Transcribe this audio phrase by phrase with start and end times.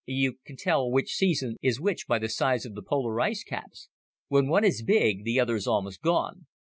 [0.07, 3.87] "You can tell which season is which by the size of the polar ice caps.
[4.29, 6.47] When one is big, the other is almost gone.